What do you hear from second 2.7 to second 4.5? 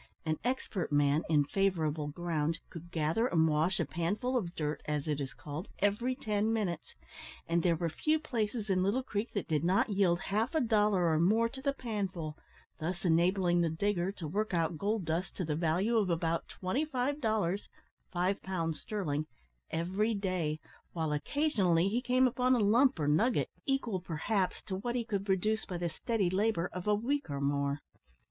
could gather and wash a panful